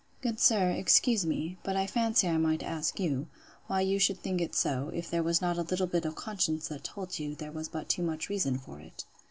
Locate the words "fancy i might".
1.85-2.63